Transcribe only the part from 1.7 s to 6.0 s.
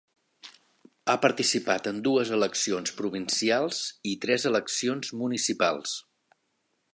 en dues eleccions provincials i tres eleccions municipals.